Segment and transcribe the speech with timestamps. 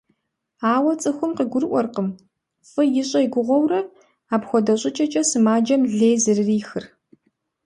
[0.73, 2.07] Ауэ цӀыхум къыгурыӀуэркъым,
[2.69, 3.81] фӀы ищӀэ и гугъэурэ,
[4.33, 6.85] апхуэдэ щӀыкӀэкӀэ сымаджэм лей зэрырихыр.